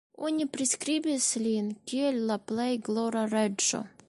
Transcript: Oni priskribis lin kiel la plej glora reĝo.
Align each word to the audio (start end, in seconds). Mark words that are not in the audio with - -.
Oni 0.27 0.45
priskribis 0.55 1.27
lin 1.45 1.69
kiel 1.91 2.21
la 2.31 2.41
plej 2.53 2.71
glora 2.89 3.29
reĝo. 3.37 3.89